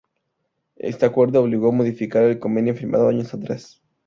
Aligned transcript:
Este 0.77 1.05
acuerdo 1.05 1.43
obligó 1.43 1.69
a 1.69 1.73
modificar 1.73 2.23
el 2.23 2.39
convenio 2.39 2.73
firmado 2.73 3.07
años 3.09 3.35
atrás. 3.35 3.83